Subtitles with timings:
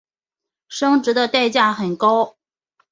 [0.67, 2.35] 生殖的代价很高。